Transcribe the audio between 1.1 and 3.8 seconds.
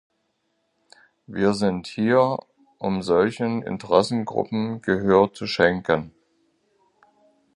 Wir sind hier, um solchen